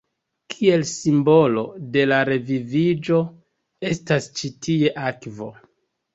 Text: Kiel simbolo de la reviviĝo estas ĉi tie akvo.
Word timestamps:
Kiel 0.51 0.85
simbolo 0.91 1.63
de 1.97 2.05
la 2.13 2.21
reviviĝo 2.31 3.21
estas 3.93 4.29
ĉi 4.41 4.53
tie 4.67 4.93
akvo. 5.13 5.53